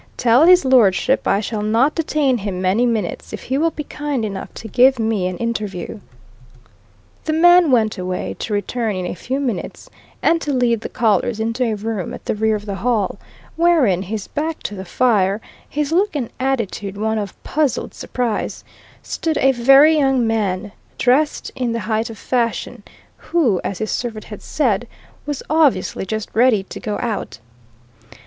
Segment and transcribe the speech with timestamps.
[0.17, 4.25] "Tell his lordship I shall not detain him many minutes if he will be kind
[4.25, 5.99] enough to give me an interview."
[7.25, 9.91] The man went away to return in a few minutes
[10.23, 13.19] and to lead the callers into a room at the rear of the hall,
[13.55, 18.63] wherein, his back to the fire, his look and attitude one of puzzled surprise,
[19.03, 22.81] stood a very young man, dressed in the height of fashion,
[23.17, 24.87] who, as his servant had said,
[25.27, 27.37] was obviously just ready to go out.